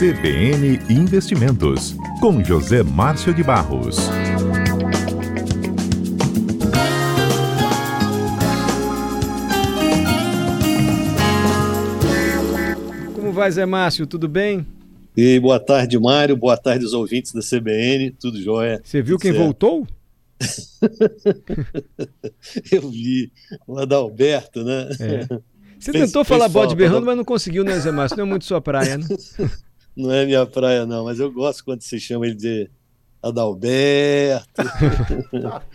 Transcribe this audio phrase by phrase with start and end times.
[0.00, 3.98] CBN Investimentos, com José Márcio de Barros.
[13.14, 14.06] Como vai, Zé Márcio?
[14.06, 14.66] Tudo bem?
[15.14, 16.34] E boa tarde, Mário.
[16.34, 18.12] Boa tarde aos ouvintes da CBN.
[18.12, 18.80] Tudo jóia?
[18.82, 19.44] Você viu quem certo.
[19.44, 19.86] voltou?
[22.72, 23.30] Eu vi
[23.66, 24.88] o Adalberto, né?
[24.98, 25.28] É.
[25.78, 28.16] Você tentou fez falar bode berrando, mas não conseguiu, né, Zé Márcio?
[28.16, 29.04] Não é muito sua praia, né?
[29.96, 32.70] Não é minha praia, não, mas eu gosto quando você chama ele de
[33.22, 34.62] Adalberto.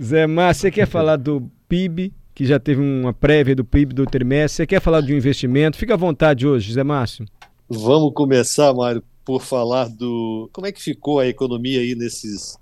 [0.00, 4.04] Zé Márcio, você quer falar do PIB, que já teve uma prévia do PIB do
[4.04, 4.56] trimestre?
[4.56, 5.76] Você quer falar de um investimento?
[5.76, 7.24] Fica à vontade hoje, Zé Márcio.
[7.68, 10.48] Vamos começar, Mário, por falar do.
[10.52, 12.58] Como é que ficou a economia aí nesses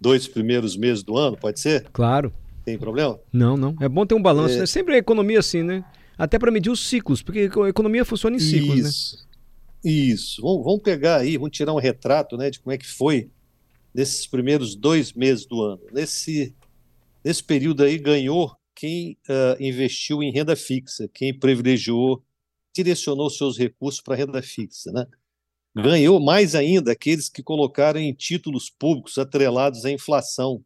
[0.00, 1.36] dois primeiros meses do ano?
[1.36, 1.86] Pode ser?
[1.92, 2.32] Claro.
[2.64, 3.18] Tem problema?
[3.32, 3.76] Não, não.
[3.80, 4.56] É bom ter um balanço.
[4.56, 4.60] É.
[4.60, 4.66] né?
[4.66, 5.84] Sempre a economia assim, né?
[6.18, 9.25] Até para medir os ciclos, porque a economia funciona em ciclos, né?
[9.88, 10.42] Isso.
[10.42, 13.30] Vamos, pegar aí, vamos tirar um retrato né, de como é que foi
[13.94, 15.80] nesses primeiros dois meses do ano.
[15.92, 16.52] Nesse,
[17.24, 22.20] nesse período aí, ganhou quem ah, investiu em renda fixa, quem privilegiou,
[22.74, 24.90] direcionou seus recursos para renda fixa.
[24.90, 25.06] Né?
[25.72, 30.64] Ganhou mais ainda aqueles que colocaram em títulos públicos atrelados à inflação.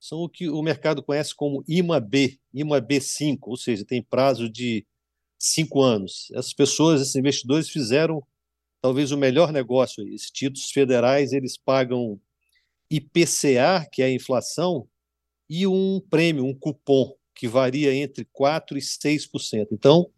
[0.00, 4.84] São o que o mercado conhece como IMA-B, IMA-B5, ou seja, tem prazo de
[5.38, 6.32] cinco anos.
[6.32, 8.20] Essas pessoas, esses investidores fizeram
[8.80, 10.06] talvez o melhor negócio.
[10.08, 12.20] Esses títulos federais, eles pagam
[12.90, 14.88] IPCA, que é a inflação,
[15.48, 19.68] e um prêmio, um cupom, que varia entre 4% e 6%.
[19.72, 20.10] Então,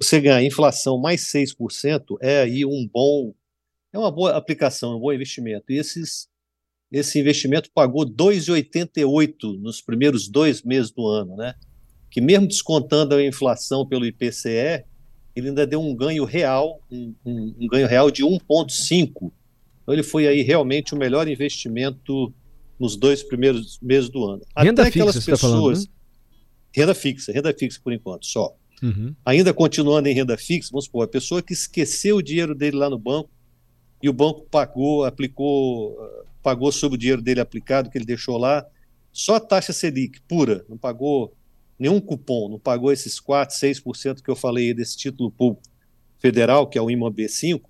[0.00, 3.34] você ganhar inflação mais 6% é aí um bom,
[3.92, 5.72] é uma boa aplicação, um bom investimento.
[5.72, 6.28] E esses,
[6.90, 11.54] esse investimento pagou 2,88 nos primeiros dois meses do ano, né?
[12.10, 14.84] Que mesmo descontando a inflação pelo IPCE,
[15.38, 19.32] ele ainda deu um ganho real, um, um- um ganho real de 1,5.
[19.82, 22.32] Então ele foi aí realmente o melhor investimento
[22.78, 24.42] nos dois primeiros meses do ano.
[24.56, 25.88] Renda Até fixa, aquelas você tá falando, pessoas,
[26.74, 28.54] renda fixa, renda fixa por enquanto, só.
[28.82, 29.14] Uhum.
[29.24, 32.88] Ainda continuando em renda fixa, vamos supor, a pessoa que esqueceu o dinheiro dele lá
[32.88, 33.30] no banco
[34.02, 35.96] e o banco pagou, aplicou,
[36.42, 38.64] pagou sobre o dinheiro dele aplicado que ele deixou lá,
[39.12, 41.34] só a taxa Selic pura, não pagou
[41.78, 45.62] nenhum cupom, não pagou esses 4, 6% que eu falei desse título público
[46.18, 47.62] federal, que é o IMA B5,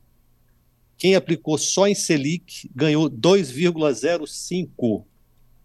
[0.96, 5.04] quem aplicou só em Selic ganhou 2,05%,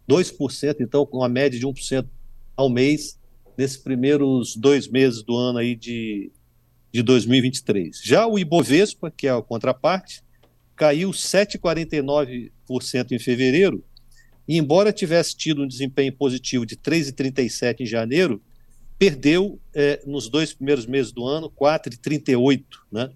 [0.07, 2.07] 2%, então com uma média de 1%
[2.55, 3.19] ao mês,
[3.57, 6.31] nesses primeiros dois meses do ano aí de,
[6.91, 7.99] de 2023.
[8.03, 10.21] Já o Ibovespa, que é a contraparte,
[10.75, 13.83] caiu 7,49% em fevereiro,
[14.47, 18.41] e embora tivesse tido um desempenho positivo de 3,37 em janeiro,
[18.97, 23.09] perdeu eh, nos dois primeiros meses do ano 4,38, né?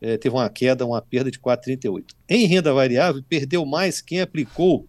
[0.00, 2.04] Eh, teve uma queda, uma perda de 4,38.
[2.28, 4.88] Em renda variável, perdeu mais quem aplicou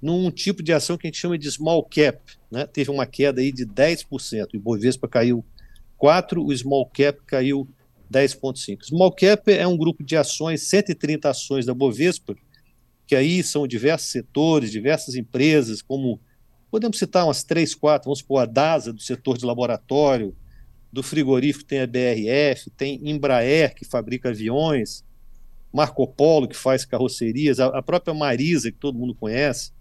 [0.00, 2.66] num tipo de ação que a gente chama de small cap, né?
[2.66, 4.06] Teve uma queda aí de 10%,
[4.52, 5.44] o Ibovespa caiu
[5.96, 7.68] 4, o small cap caiu
[8.12, 8.84] 10,5.
[8.84, 12.34] Small cap é um grupo de ações, 130 ações da Bovespa,
[13.12, 16.18] que aí são diversos setores, diversas empresas, como
[16.70, 20.34] podemos citar umas três, quatro, vamos supor a DASA, do setor de laboratório,
[20.90, 25.04] do frigorífico tem a BRF, tem Embraer, que fabrica aviões,
[25.70, 29.72] Marco Polo, que faz carrocerias, a, a própria Marisa, que todo mundo conhece,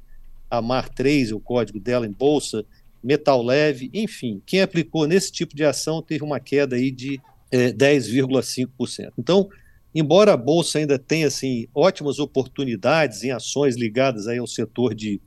[0.50, 2.66] a Mar 3, o código dela em bolsa,
[3.02, 7.18] Metal Leve, enfim, quem aplicou nesse tipo de ação teve uma queda aí de
[7.50, 9.14] eh, 10,5%.
[9.18, 9.48] Então,
[9.94, 15.22] embora a bolsa ainda tenha assim ótimas oportunidades em ações ligadas aí ao setor de,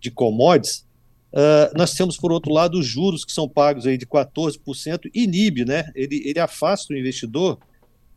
[0.00, 0.86] de commodities,
[1.32, 5.64] ah, nós temos por outro lado os juros que são pagos aí de 14% inibe,
[5.64, 5.90] né?
[5.94, 7.58] Ele, ele afasta o investidor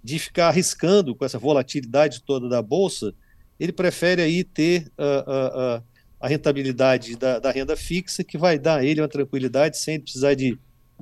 [0.03, 3.13] de ficar arriscando com essa volatilidade toda da bolsa.
[3.59, 5.83] Ele prefere aí ter ah, ah,
[6.19, 10.33] a rentabilidade da, da renda fixa que vai dar a ele uma tranquilidade sem precisar
[10.33, 10.57] de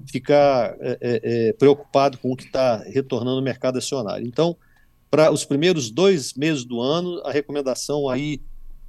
[0.09, 4.25] ficar é, é, preocupado com o que está retornando no mercado acionário.
[4.25, 4.57] Então,
[5.11, 8.41] para os primeiros dois meses do ano, a recomendação aí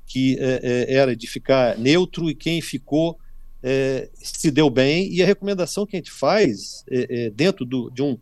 [0.06, 3.18] que é, é, era de ficar neutro e quem ficou
[3.60, 5.12] é, se deu bem.
[5.12, 8.16] E a recomendação que a gente faz é, é, dentro do, de, um,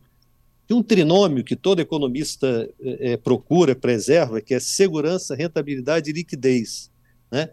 [0.71, 6.91] um trinômio que todo economista é, procura, preserva, que é segurança, rentabilidade e liquidez.
[7.31, 7.51] Né?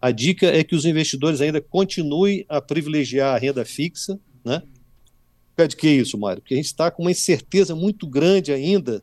[0.00, 4.20] A dica é que os investidores ainda continuem a privilegiar a renda fixa.
[4.44, 4.60] Né?
[4.60, 6.40] Por causa de que isso, Mário?
[6.42, 9.02] Porque a gente está com uma incerteza muito grande ainda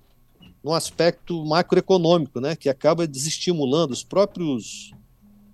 [0.67, 4.91] no aspecto macroeconômico, né, que acaba desestimulando os próprios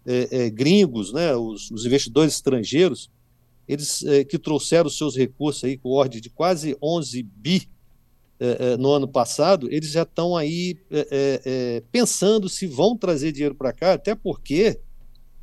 [0.08, 3.12] é, é, gringos, né, os, os, investidores estrangeiros,
[3.68, 7.70] eles é, que trouxeram seus recursos aí com ordem de quase 11 bi
[8.40, 10.78] é, é, no ano passado, eles já estão aí
[11.92, 14.80] pensando se vão trazer dinheiro para cá, até porque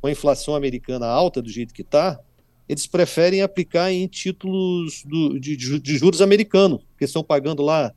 [0.01, 2.19] com a inflação americana alta do jeito que está,
[2.67, 7.93] eles preferem aplicar em títulos do, de, de, juros americanos, que estão pagando lá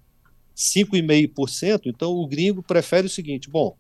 [0.57, 1.83] 5,5%.
[1.87, 3.77] Então o gringo prefere o seguinte: bom,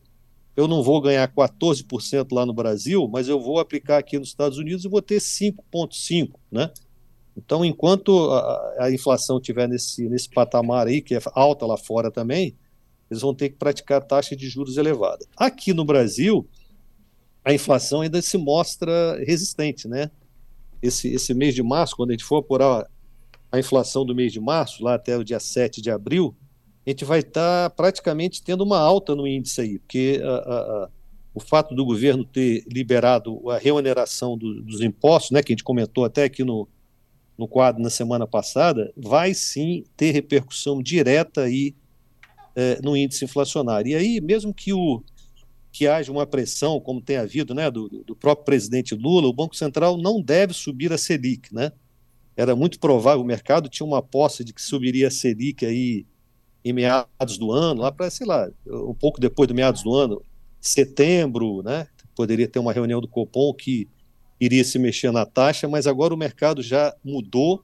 [0.57, 4.59] eu não vou ganhar 14% lá no Brasil, mas eu vou aplicar aqui nos Estados
[4.59, 6.33] Unidos e vou ter 5,5%.
[6.51, 6.71] Né?
[7.37, 12.11] Então, enquanto a, a inflação estiver nesse, nesse patamar aí, que é alta lá fora
[12.11, 12.57] também,
[13.11, 15.27] eles vão ter que praticar taxa de juros elevada.
[15.37, 16.49] Aqui no Brasil,
[17.45, 20.11] a inflação ainda se mostra resistente, né?
[20.81, 22.89] Esse, esse mês de março, quando a gente for apurar
[23.51, 26.37] a inflação do mês de março, lá até o dia 7 de abril,
[26.87, 30.61] a gente vai estar tá praticamente tendo uma alta no índice aí, porque a, a,
[30.85, 30.89] a,
[31.35, 35.65] o fato do governo ter liberado a reoneração do, dos impostos, né, que a gente
[35.65, 36.69] comentou até aqui no,
[37.37, 41.75] no quadro na semana passada, vai sim ter repercussão direta aí
[42.55, 43.91] é, no índice inflacionário.
[43.91, 45.03] E aí, mesmo que o,
[45.73, 49.57] que haja uma pressão, como tem havido, né, do, do, próprio presidente Lula, o Banco
[49.57, 51.73] Central não deve subir a Selic, né?
[52.37, 56.07] Era muito provável, o mercado tinha uma aposta de que subiria a Selic aí
[56.65, 60.23] em meados do ano, lá para, sei lá, um pouco depois do meados do ano,
[60.61, 61.87] setembro, né?
[62.17, 63.87] Poderia ter uma reunião do Copom que
[64.41, 67.63] iria se mexer na taxa, mas agora o mercado já mudou.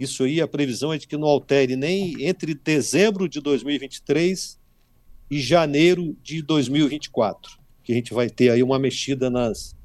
[0.00, 4.58] Isso aí, a previsão é de que não altere nem entre dezembro de 2023
[5.30, 9.76] e janeiro de 2024, que a gente vai ter aí uma mexida nas.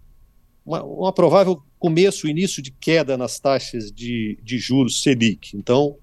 [0.66, 5.58] Uma, uma provável começo, início de queda nas taxas de, de juros Selic.
[5.58, 5.98] Então,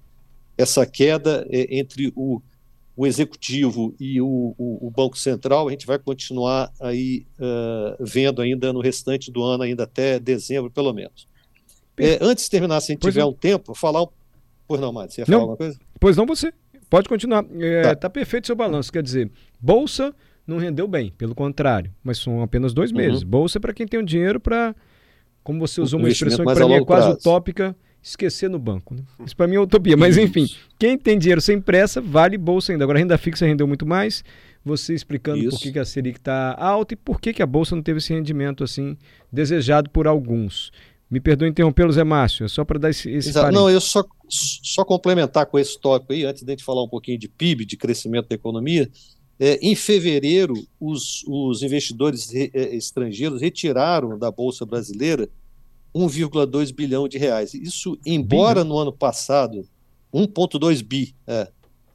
[0.55, 2.39] essa queda é, entre o,
[3.01, 8.43] o executivo e o, o, o, Banco Central, a gente vai continuar aí uh, vendo
[8.43, 11.27] ainda no restante do ano, ainda até dezembro, pelo menos.
[11.97, 13.31] É, antes de terminar, se a gente pois tiver não.
[13.31, 14.05] um tempo, falar.
[14.67, 15.79] Pois não, Mário, você ia falar não, alguma coisa?
[15.99, 16.53] Pois não, você.
[16.91, 17.43] Pode continuar.
[17.59, 17.95] É, tá.
[17.95, 18.91] tá perfeito seu balanço.
[18.91, 20.13] Quer dizer, bolsa
[20.45, 23.23] não rendeu bem, pelo contrário, mas são apenas dois meses.
[23.23, 23.29] Uhum.
[23.29, 24.75] Bolsa é para quem tem o dinheiro para,
[25.43, 27.19] como você usou uma expressão que para mim é quase prazo.
[27.19, 28.95] utópica, esquecer no banco.
[28.95, 29.03] Né?
[29.25, 29.95] Isso para mim é utopia.
[29.95, 30.47] Mas enfim,
[30.79, 32.83] quem tem dinheiro sem pressa, vale bolsa ainda.
[32.83, 34.23] Agora, renda fixa rendeu muito mais.
[34.63, 35.51] Você explicando Isso.
[35.51, 37.97] por que, que a Selic está alta e por que, que a bolsa não teve
[37.97, 38.95] esse rendimento assim
[39.31, 40.71] desejado por alguns.
[41.09, 44.85] Me perdoe interrompê-lo, Zé Márcio, é só para dar esse, esse Não, eu só, só
[44.85, 47.75] complementar com esse tópico aí, antes de a gente falar um pouquinho de PIB, de
[47.75, 48.89] crescimento da economia.
[49.37, 55.27] É, em fevereiro, os, os investidores re, é, estrangeiros retiraram da Bolsa Brasileira
[55.93, 57.53] 1,2 bilhão de reais.
[57.53, 59.67] Isso, embora no ano passado,
[60.13, 61.49] 1,2 bi é,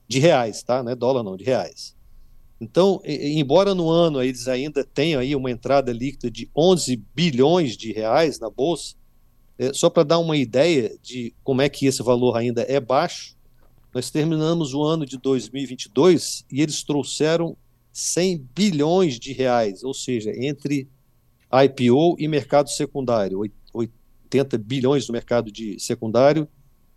[0.08, 0.82] de reais, tá?
[0.82, 1.96] Não é dólar, não, de reais.
[2.60, 7.92] Então, embora no ano eles ainda tenham aí uma entrada líquida de 11 bilhões de
[7.92, 8.94] reais na bolsa,
[9.58, 13.36] é, só para dar uma ideia de como é que esse valor ainda é baixo,
[13.92, 17.56] nós terminamos o ano de 2022 e eles trouxeram
[17.92, 20.88] 100 bilhões de reais, ou seja, entre
[21.50, 23.40] IPO e mercado secundário,
[24.26, 26.48] 80 bilhões no mercado de secundário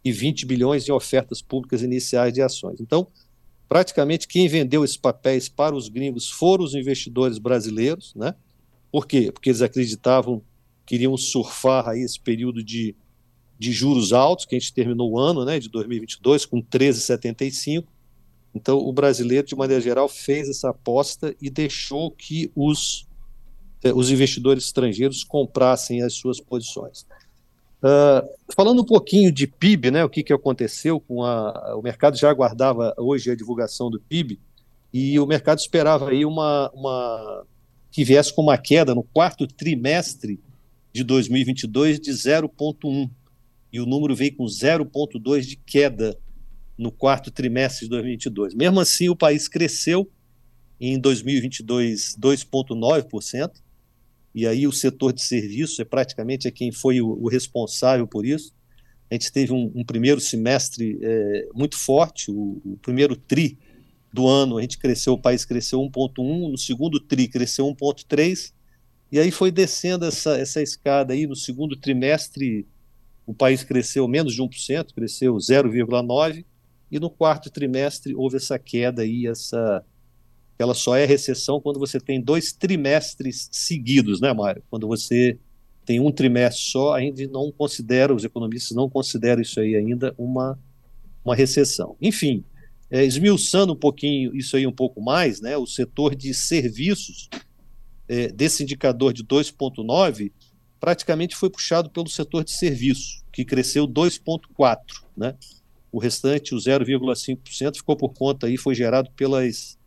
[0.04, 2.80] e 20 bilhões em ofertas públicas iniciais de ações.
[2.80, 3.08] Então,
[3.68, 8.36] praticamente quem vendeu esses papéis para os gringos foram os investidores brasileiros, né?
[8.92, 9.32] Por quê?
[9.32, 10.42] Porque eles acreditavam
[10.90, 12.96] queriam surfar aí esse período de,
[13.60, 17.86] de juros altos, que a gente terminou o ano né, de 2022 com 13,75.
[18.56, 23.08] Então, o brasileiro, de maneira geral, fez essa aposta e deixou que os,
[23.94, 27.06] os investidores estrangeiros comprassem as suas posições.
[27.82, 31.78] Uh, falando um pouquinho de PIB, né, o que, que aconteceu com a.
[31.78, 34.38] O mercado já aguardava hoje a divulgação do PIB
[34.94, 37.46] e o mercado esperava aí uma, uma
[37.90, 40.42] que viesse com uma queda no quarto trimestre
[40.92, 43.10] de 2022 de 0,1
[43.72, 46.18] e o número veio com 0,2 de queda
[46.78, 48.56] no quarto trimestre de 2022.
[48.56, 50.10] Mesmo assim, o país cresceu
[50.80, 53.52] em 2022 2,9%,
[54.34, 58.26] e aí o setor de serviços é praticamente é quem foi o, o responsável por
[58.26, 58.54] isso.
[59.10, 63.58] A gente teve um, um primeiro semestre é, muito forte, o, o, primeiro TRI
[64.14, 68.54] do ano a gente cresceu, o país cresceu 1,1, no segundo TRI cresceu 1,3,
[69.12, 72.68] e aí foi descendo essa, essa escada aí, no segundo trimestre
[73.26, 76.44] o país cresceu menos de 1%, cresceu 0,9%,
[76.92, 79.86] e no quarto trimestre houve essa queda aí, essa
[80.60, 84.62] ela só é recessão quando você tem dois trimestres seguidos, né, Mário?
[84.70, 85.40] Quando você
[85.86, 90.14] tem um trimestre só, a gente não considera, os economistas não consideram isso aí ainda
[90.18, 90.60] uma,
[91.24, 91.96] uma recessão.
[92.02, 92.44] Enfim,
[92.92, 97.30] é, esmiuçando um pouquinho isso aí um pouco mais, né, o setor de serviços
[98.10, 100.32] é, desse indicador de 2,9
[100.78, 104.78] praticamente foi puxado pelo setor de serviço, que cresceu 2,4.
[105.16, 105.36] Né?
[105.90, 109.79] O restante, o 0,5%, ficou por conta aí, foi gerado pelas,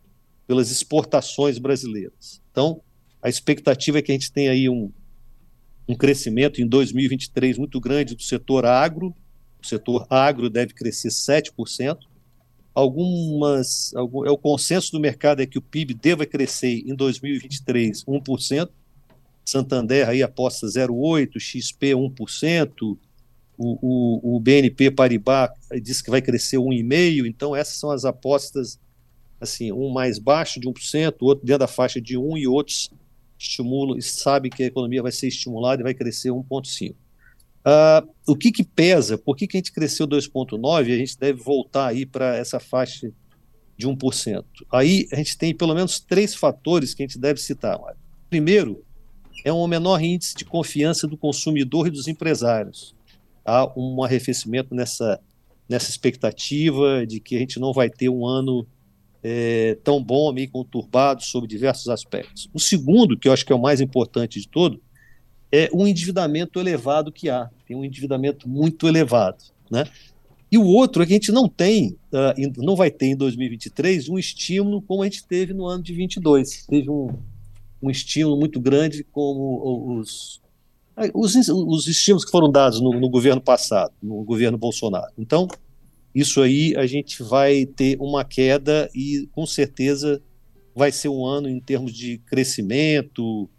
[0.47, 2.41] pelas exportações brasileiras.
[2.51, 2.81] Então,
[3.21, 4.91] a expectativa é que a gente tenha aí um,
[5.87, 9.15] um crescimento em 2023 muito grande do setor agro.
[9.61, 11.97] O setor agro deve crescer 7%.
[12.73, 18.03] Algumas, algum, é o consenso do mercado é que o PIB deva crescer em 2023
[18.03, 18.69] 1%.
[19.45, 22.97] Santander aí aposta 0,8%, XP 1%,
[23.57, 25.49] o, o, o BNP Paribas
[25.81, 28.79] diz que vai crescer 1,5%, então essas são as apostas,
[29.43, 32.89] assim, um mais baixo de 1%, outro dentro da faixa de 1% e outros
[33.37, 36.91] estimulam, sabe que a economia vai ser estimulada e vai crescer 1,5%.
[36.91, 36.95] Uh,
[37.65, 39.17] ah, o que, que pesa?
[39.17, 40.79] Por que, que a gente cresceu 2,9%?
[40.79, 43.11] A gente deve voltar aí para essa faixa
[43.77, 44.43] de 1%.
[44.71, 47.79] Aí a gente tem pelo menos três fatores que a gente deve citar.
[48.29, 48.83] Primeiro,
[49.45, 52.95] é um menor índice de confiança do consumidor e dos empresários.
[53.45, 55.19] Há um arrefecimento nessa,
[55.67, 58.65] nessa expectativa de que a gente não vai ter um ano
[59.23, 62.49] é, tão bom, meio conturbado sobre diversos aspectos.
[62.53, 64.81] O segundo, que eu acho que é o mais importante de todo,
[65.51, 67.49] é o endividamento elevado que há.
[67.65, 69.43] Tem um endividamento muito elevado.
[69.71, 69.85] Né?
[70.51, 74.09] E o outro é que a gente não tem, uh, não vai ter em 2023
[74.09, 76.65] um estímulo como a gente teve no ano de 22.
[76.67, 77.09] Teve um,
[77.81, 80.41] um estímulo muito grande como os,
[81.13, 85.11] os, os estímulos que foram dados no, no governo passado, no governo Bolsonaro.
[85.17, 85.47] Então,
[86.13, 90.21] isso aí a gente vai ter uma queda e com certeza
[90.75, 93.49] vai ser um ano em termos de crescimento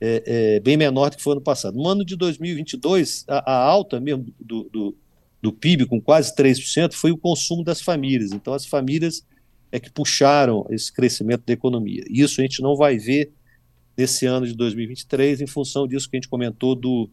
[0.00, 1.76] é, é, bem menor do que foi ano passado.
[1.76, 4.96] No ano de 2022, a, a alta mesmo do, do,
[5.42, 8.32] do, PIB, com quase 3%, foi o consumo das famílias.
[8.32, 9.26] Então, as famílias
[9.72, 12.04] é que puxaram esse crescimento da economia.
[12.08, 13.32] Isso a gente não vai ver
[13.96, 17.10] desse ano de 2023, em função disso que a gente comentou do,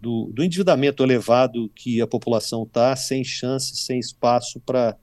[0.00, 4.96] do, do endividamento elevado que a população está, sem chance, sem espaço para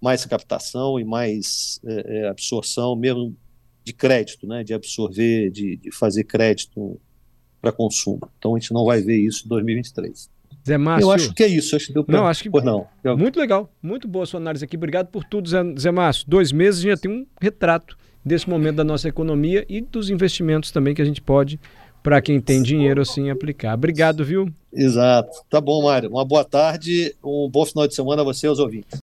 [0.00, 3.36] mais captação e mais é, é, absorção, mesmo
[3.82, 7.00] de crédito, né, de absorver, de, de fazer crédito
[7.60, 8.20] para consumo.
[8.38, 10.30] Então a gente não vai ver isso em 2023.
[10.66, 11.06] Zé Márcio.
[11.06, 11.76] Eu acho que é isso.
[11.76, 12.16] Acho que deu pra...
[12.16, 12.50] Não, acho que.
[12.50, 12.86] Pois não.
[13.18, 13.70] Muito legal.
[13.82, 14.76] Muito boa a sua análise aqui.
[14.76, 16.24] Obrigado por tudo, Zé, Zé Márcio.
[16.26, 20.94] Dois meses já tem um retrato desse momento da nossa economia e dos investimentos também
[20.94, 21.60] que a gente pode,
[22.04, 23.72] para quem tem dinheiro assim, aplicar.
[23.72, 24.52] Obrigado, viu?
[24.70, 25.30] Exato.
[25.48, 26.10] Tá bom, Mário.
[26.10, 28.92] Uma boa tarde, um bom final de semana a você e aos ouvintes.